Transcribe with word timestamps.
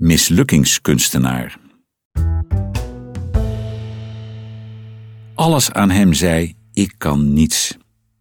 Mislukkingskunstenaar. 0.00 1.58
Alles 5.34 5.72
aan 5.72 5.90
hem 5.90 6.12
zei: 6.12 6.54
Ik 6.72 6.94
kan 6.98 7.32
niets. 7.32 7.76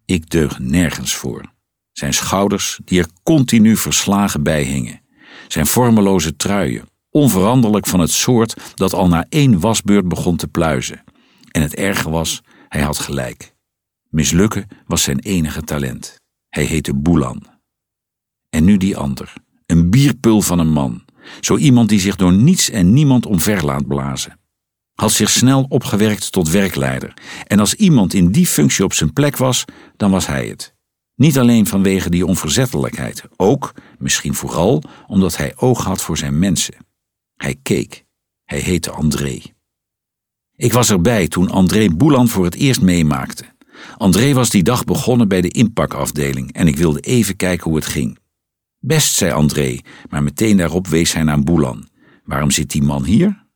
Ik 0.06 0.30
deug 0.30 0.60
nergens 0.60 1.14
voor. 1.14 1.54
Zijn 1.92 2.14
schouders, 2.14 2.80
die 2.86 3.00
er 3.00 3.08
continu 3.24 3.78
verslagen 3.78 4.44
bij 4.44 4.64
hingen. 4.64 5.02
Zijn 5.48 5.66
vormeloze 5.66 6.36
truien, 6.36 6.90
onveranderlijk 7.10 7.88
van 7.88 8.00
het 8.00 8.12
soort 8.12 8.76
dat 8.76 8.94
al 8.94 9.08
na 9.08 9.26
één 9.30 9.60
wasbeurt 9.60 10.08
begon 10.08 10.36
te 10.36 10.48
pluizen. 10.48 11.04
En 11.52 11.62
het 11.62 11.76
erge 11.76 12.10
was, 12.10 12.42
hij 12.68 12.82
had 12.82 13.00
gelijk. 13.00 13.54
Mislukken 14.10 14.68
was 14.88 15.04
zijn 15.04 15.20
enige 15.20 15.62
talent. 15.62 16.16
Hij 16.50 16.64
heette 16.64 16.94
Boelan. 16.94 17.44
En 18.50 18.64
nu 18.64 18.78
die 18.78 18.98
ander, 18.98 19.34
een 19.66 19.90
bierpul 19.90 20.42
van 20.42 20.60
een 20.60 20.72
man 20.72 21.08
zo 21.40 21.58
iemand 21.58 21.90
die 21.90 22.00
zich 22.00 22.16
door 22.16 22.34
niets 22.34 22.70
en 22.70 22.94
niemand 22.94 23.26
omver 23.26 23.66
laat 23.66 23.88
blazen. 23.88 24.40
Had 24.94 25.12
zich 25.12 25.30
snel 25.30 25.66
opgewerkt 25.70 26.32
tot 26.32 26.50
werkleider. 26.50 27.14
En 27.48 27.60
als 27.60 27.74
iemand 27.74 28.14
in 28.14 28.32
die 28.32 28.48
functie 28.48 28.84
op 28.84 28.94
zijn 28.94 29.14
plek 29.14 29.38
was, 29.38 29.66
dan 29.98 30.12
was 30.12 30.28
hij 30.28 30.48
het. 30.48 30.76
Niet 31.16 31.40
alleen 31.40 31.68
vanwege 31.68 32.10
die 32.10 32.26
onverzettelijkheid, 32.26 33.24
ook, 33.36 33.74
misschien 33.98 34.34
vooral, 34.34 34.84
omdat 35.08 35.38
hij 35.38 35.54
oog 35.56 35.84
had 35.84 36.02
voor 36.02 36.18
zijn 36.18 36.40
mensen. 36.40 36.76
Hij 37.36 37.56
keek. 37.64 38.06
Hij 38.46 38.60
heette 38.60 38.92
André. 38.92 39.42
Ik 40.56 40.74
was 40.74 40.90
erbij 40.90 41.28
toen 41.28 41.50
André 41.50 41.90
Boelan 41.90 42.28
voor 42.28 42.46
het 42.46 42.56
eerst 42.56 42.82
meemaakte. 42.82 43.46
André 43.98 44.34
was 44.34 44.50
die 44.50 44.64
dag 44.64 44.84
begonnen 44.84 45.28
bij 45.28 45.42
de 45.42 45.50
inpakafdeling 45.50 46.54
en 46.54 46.68
ik 46.68 46.78
wilde 46.78 47.00
even 47.00 47.36
kijken 47.36 47.64
hoe 47.64 47.76
het 47.76 47.86
ging. 47.86 48.19
Best, 48.80 49.16
zei 49.16 49.32
André, 49.32 49.80
maar 50.10 50.24
meteen 50.24 50.58
daarop 50.58 50.88
wees 50.88 51.14
hij 51.14 51.24
naar 51.24 51.44
Boelan. 51.44 51.88
Waarom 52.24 52.52
zit 52.52 52.72
die 52.72 52.84
man 52.84 53.04
hier? 53.04 53.48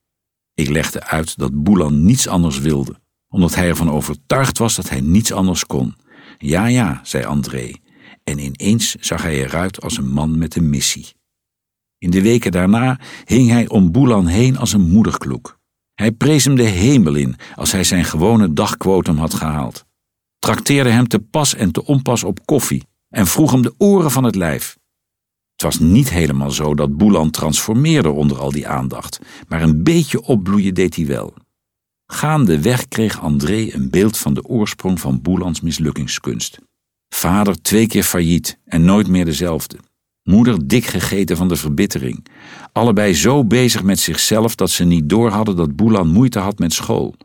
Ik 0.54 0.70
legde 0.70 1.04
uit 1.04 1.38
dat 1.38 1.64
Boelan 1.64 2.06
niets 2.06 2.28
anders 2.28 2.60
wilde, 2.60 3.02
omdat 3.28 3.56
hij 3.56 3.68
ervan 3.68 3.92
overtuigd 3.92 4.58
was 4.58 4.76
dat 4.76 4.90
hij 4.90 5.02
niets 5.02 5.32
anders 5.32 5.66
kon. 5.66 5.96
Ja, 6.38 6.66
ja, 6.66 7.00
zei 7.04 7.24
André, 7.26 7.72
en 8.24 8.40
ineens 8.40 8.96
zag 8.96 9.22
hij 9.22 9.44
eruit 9.44 9.82
als 9.82 9.98
een 9.98 10.12
man 10.12 10.38
met 10.38 10.56
een 10.56 10.70
missie. 10.70 11.08
In 11.98 12.10
de 12.10 12.22
weken 12.22 12.52
daarna 12.52 13.00
hing 13.26 13.50
hij 13.50 13.68
om 13.68 13.92
Boelan 13.92 14.28
heen 14.28 14.58
als 14.58 14.74
een 14.74 14.90
moederkloek. 14.90 15.60
Hij 15.94 16.12
prees 16.12 16.46
hem 16.46 16.56
de 16.56 16.64
hemel 16.64 17.16
in 17.16 17.36
als 17.56 17.72
hij 17.72 17.84
zijn 17.84 18.06
gewone 18.06 18.54
dagquotum 18.54 19.18
had 19.18 19.34
gehaald. 19.34 19.86
Trakteerde 20.40 20.90
hem 20.90 21.08
te 21.08 21.20
pas 21.20 21.56
en 21.56 21.72
te 21.72 21.86
onpas 21.86 22.24
op 22.24 22.46
koffie 22.46 22.84
en 23.10 23.28
vroeg 23.28 23.52
hem 23.52 23.62
de 23.62 23.74
oren 23.78 24.12
van 24.12 24.24
het 24.24 24.36
lijf. 24.36 24.78
Was 25.64 25.80
niet 25.80 26.10
helemaal 26.10 26.52
zo 26.52 26.76
dat 26.76 26.98
Boelan 26.98 27.30
transformeerde 27.30 28.10
onder 28.10 28.40
al 28.40 28.52
die 28.52 28.68
aandacht, 28.68 29.20
maar 29.48 29.62
een 29.62 29.84
beetje 29.84 30.22
opbloeien 30.22 30.74
deed 30.74 30.96
hij 30.96 31.06
wel. 31.06 31.34
Gaandeweg 32.06 32.88
kreeg 32.88 33.22
André 33.22 33.68
een 33.72 33.90
beeld 33.90 34.18
van 34.18 34.34
de 34.34 34.44
oorsprong 34.44 35.00
van 35.00 35.22
Boelans 35.22 35.62
mislukkingskunst. 35.62 36.60
Vader 37.10 37.62
twee 37.62 37.88
keer 37.88 38.04
failliet 38.04 38.60
en 38.66 38.86
nooit 38.86 39.08
meer 39.08 39.26
dezelfde. 39.26 39.78
Moeder 40.24 40.68
dik 40.68 40.86
gegeten 40.86 41.38
van 41.38 41.48
de 41.48 41.56
verbittering. 41.56 42.26
Allebei 42.72 43.14
zo 43.14 43.46
bezig 43.46 43.84
met 43.84 44.00
zichzelf 44.00 44.56
dat 44.56 44.70
ze 44.70 44.84
niet 44.84 45.10
doorhadden 45.10 45.56
dat 45.56 45.76
Boelan 45.76 46.08
moeite 46.08 46.40
had 46.40 46.60
met 46.60 46.74
school. 46.74 47.16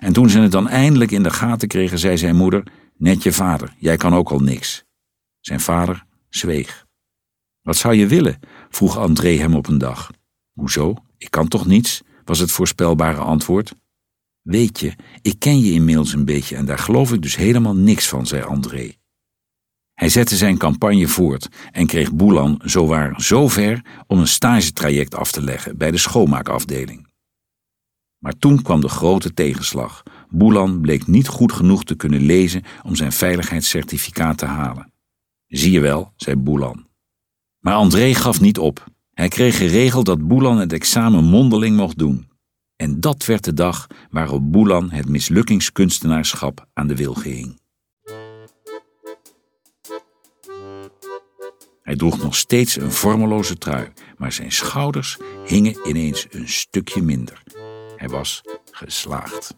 En 0.00 0.12
toen 0.12 0.30
ze 0.30 0.40
het 0.40 0.52
dan 0.52 0.68
eindelijk 0.68 1.10
in 1.10 1.22
de 1.22 1.30
gaten 1.30 1.68
kregen, 1.68 1.98
zei 1.98 2.18
zijn 2.18 2.36
moeder: 2.36 2.62
Net 2.96 3.22
je 3.22 3.32
vader, 3.32 3.74
jij 3.78 3.96
kan 3.96 4.14
ook 4.14 4.30
al 4.30 4.40
niks. 4.40 4.84
Zijn 5.40 5.60
vader 5.60 6.04
zweeg. 6.28 6.86
Wat 7.68 7.76
zou 7.76 7.94
je 7.94 8.06
willen? 8.06 8.38
vroeg 8.68 8.98
André 8.98 9.36
hem 9.36 9.54
op 9.54 9.68
een 9.68 9.78
dag. 9.78 10.10
Hoezo? 10.52 10.94
Ik 11.18 11.30
kan 11.30 11.48
toch 11.48 11.66
niets? 11.66 12.02
was 12.24 12.38
het 12.38 12.50
voorspelbare 12.50 13.20
antwoord. 13.20 13.74
Weet 14.42 14.80
je, 14.80 14.92
ik 15.22 15.38
ken 15.38 15.60
je 15.60 15.72
inmiddels 15.72 16.12
een 16.12 16.24
beetje 16.24 16.56
en 16.56 16.64
daar 16.64 16.78
geloof 16.78 17.12
ik 17.12 17.22
dus 17.22 17.36
helemaal 17.36 17.76
niks 17.76 18.08
van, 18.08 18.26
zei 18.26 18.42
André. 18.42 18.92
Hij 19.94 20.08
zette 20.08 20.36
zijn 20.36 20.58
campagne 20.58 21.08
voort 21.08 21.48
en 21.72 21.86
kreeg 21.86 22.12
Boelan 22.12 22.60
zowaar 22.64 23.20
zover 23.20 23.84
om 24.06 24.18
een 24.18 24.28
stagetraject 24.28 25.14
af 25.14 25.32
te 25.32 25.42
leggen 25.42 25.76
bij 25.76 25.90
de 25.90 25.98
schoonmaakafdeling. 25.98 27.08
Maar 28.18 28.38
toen 28.38 28.62
kwam 28.62 28.80
de 28.80 28.88
grote 28.88 29.34
tegenslag. 29.34 30.02
Boelan 30.28 30.80
bleek 30.80 31.06
niet 31.06 31.28
goed 31.28 31.52
genoeg 31.52 31.84
te 31.84 31.94
kunnen 31.94 32.20
lezen 32.20 32.62
om 32.82 32.94
zijn 32.94 33.12
veiligheidscertificaat 33.12 34.38
te 34.38 34.46
halen. 34.46 34.92
Zie 35.46 35.72
je 35.72 35.80
wel, 35.80 36.12
zei 36.16 36.36
Boelan. 36.36 36.87
Maar 37.60 37.74
André 37.74 38.14
gaf 38.14 38.40
niet 38.40 38.58
op. 38.58 38.84
Hij 39.14 39.28
kreeg 39.28 39.56
geregeld 39.56 40.06
dat 40.06 40.28
Boelan 40.28 40.58
het 40.58 40.72
examen 40.72 41.24
mondeling 41.24 41.76
mocht 41.76 41.98
doen. 41.98 42.28
En 42.76 43.00
dat 43.00 43.24
werd 43.24 43.44
de 43.44 43.54
dag 43.54 43.86
waarop 44.10 44.52
Boelan 44.52 44.90
het 44.90 45.08
mislukkingskunstenaarschap 45.08 46.66
aan 46.72 46.86
de 46.86 46.96
wilgen 46.96 47.30
hing. 47.30 47.60
Hij 51.82 51.96
droeg 51.96 52.22
nog 52.22 52.36
steeds 52.36 52.76
een 52.76 52.92
vormeloze 52.92 53.58
trui, 53.58 53.92
maar 54.16 54.32
zijn 54.32 54.52
schouders 54.52 55.18
hingen 55.46 55.88
ineens 55.88 56.26
een 56.30 56.48
stukje 56.48 57.02
minder. 57.02 57.42
Hij 57.96 58.08
was 58.08 58.42
geslaagd. 58.70 59.54